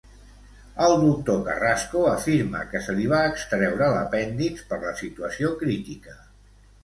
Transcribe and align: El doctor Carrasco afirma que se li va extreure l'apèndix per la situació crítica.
El 0.85 0.93
doctor 1.01 1.41
Carrasco 1.49 2.01
afirma 2.11 2.63
que 2.71 2.81
se 2.87 2.95
li 3.01 3.05
va 3.13 3.19
extreure 3.33 3.91
l'apèndix 3.97 4.65
per 4.71 4.81
la 4.89 4.95
situació 5.03 5.55
crítica. 5.63 6.17